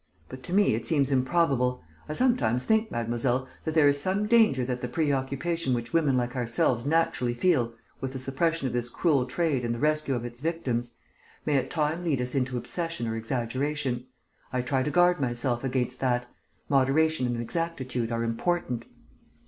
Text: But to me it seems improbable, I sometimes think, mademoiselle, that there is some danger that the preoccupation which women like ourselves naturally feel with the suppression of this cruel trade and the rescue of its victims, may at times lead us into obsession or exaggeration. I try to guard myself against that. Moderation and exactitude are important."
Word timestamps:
But 0.29 0.41
to 0.45 0.51
me 0.53 0.73
it 0.73 0.87
seems 0.87 1.11
improbable, 1.11 1.83
I 2.09 2.13
sometimes 2.13 2.65
think, 2.65 2.89
mademoiselle, 2.89 3.47
that 3.65 3.75
there 3.75 3.87
is 3.87 4.01
some 4.01 4.25
danger 4.25 4.65
that 4.65 4.81
the 4.81 4.87
preoccupation 4.87 5.75
which 5.75 5.93
women 5.93 6.17
like 6.17 6.35
ourselves 6.35 6.87
naturally 6.87 7.35
feel 7.35 7.75
with 7.99 8.13
the 8.13 8.17
suppression 8.17 8.65
of 8.65 8.73
this 8.73 8.89
cruel 8.89 9.27
trade 9.27 9.63
and 9.63 9.75
the 9.75 9.79
rescue 9.79 10.15
of 10.15 10.25
its 10.25 10.39
victims, 10.39 10.95
may 11.45 11.55
at 11.55 11.69
times 11.69 12.03
lead 12.03 12.19
us 12.19 12.33
into 12.33 12.57
obsession 12.57 13.07
or 13.07 13.15
exaggeration. 13.15 14.07
I 14.51 14.63
try 14.63 14.81
to 14.81 14.89
guard 14.89 15.19
myself 15.19 15.63
against 15.63 15.99
that. 15.99 16.27
Moderation 16.67 17.27
and 17.27 17.39
exactitude 17.39 18.11
are 18.11 18.23
important." 18.23 18.87